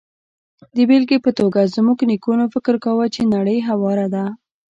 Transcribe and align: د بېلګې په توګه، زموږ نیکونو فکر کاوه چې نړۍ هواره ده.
د 0.75 0.77
بېلګې 0.89 1.17
په 1.25 1.31
توګه، 1.39 1.71
زموږ 1.75 1.97
نیکونو 2.09 2.45
فکر 2.53 2.75
کاوه 2.83 3.05
چې 3.15 3.21
نړۍ 3.33 3.57
هواره 3.69 4.07
ده. 4.15 4.25